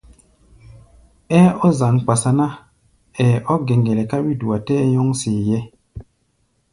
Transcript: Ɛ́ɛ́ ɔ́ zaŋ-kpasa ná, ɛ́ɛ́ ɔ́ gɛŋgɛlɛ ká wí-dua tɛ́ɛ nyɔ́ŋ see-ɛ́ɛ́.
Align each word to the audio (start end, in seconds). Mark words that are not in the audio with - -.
Ɛ́ɛ́ 1.37 1.55
ɔ́ 1.65 1.71
zaŋ-kpasa 1.79 2.29
ná, 2.39 2.47
ɛ́ɛ́ 3.23 3.39
ɔ́ 3.51 3.57
gɛŋgɛlɛ 3.65 4.03
ká 4.09 4.17
wí-dua 4.25 4.57
tɛ́ɛ 4.65 4.81
nyɔ́ŋ 4.91 5.09
see-ɛ́ɛ́. 5.19 5.61